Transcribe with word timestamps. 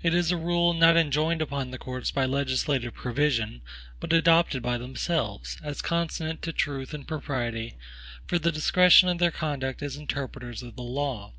It 0.00 0.14
is 0.14 0.30
a 0.30 0.36
rule 0.36 0.72
not 0.74 0.96
enjoined 0.96 1.42
upon 1.42 1.72
the 1.72 1.76
courts 1.76 2.12
by 2.12 2.24
legislative 2.24 2.94
provision, 2.94 3.62
but 3.98 4.12
adopted 4.12 4.62
by 4.62 4.78
themselves, 4.78 5.58
as 5.60 5.82
consonant 5.82 6.40
to 6.42 6.52
truth 6.52 6.94
and 6.94 7.04
propriety, 7.04 7.74
for 8.28 8.38
the 8.38 8.52
direction 8.52 9.08
of 9.08 9.18
their 9.18 9.32
conduct 9.32 9.82
as 9.82 9.96
interpreters 9.96 10.62
of 10.62 10.76
the 10.76 10.82
law. 10.84 11.34